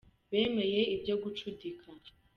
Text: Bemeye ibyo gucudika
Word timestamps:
Bemeye 0.31 0.81
ibyo 0.95 1.15
gucudika 1.23 1.85